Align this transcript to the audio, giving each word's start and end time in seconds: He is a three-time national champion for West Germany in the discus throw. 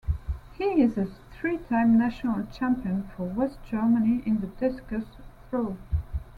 He 0.57 0.63
is 0.81 0.97
a 0.97 1.05
three-time 1.31 1.95
national 1.95 2.47
champion 2.47 3.07
for 3.15 3.25
West 3.27 3.59
Germany 3.69 4.23
in 4.25 4.41
the 4.41 4.47
discus 4.47 5.05
throw. 5.47 5.77